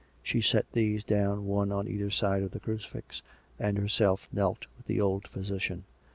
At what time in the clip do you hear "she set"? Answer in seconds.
0.23-0.65